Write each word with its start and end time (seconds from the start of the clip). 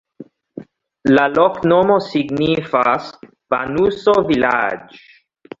La 1.17 1.25
loknomo 1.33 1.99
signifas: 2.07 3.13
banuso-vilaĝ'. 3.55 5.01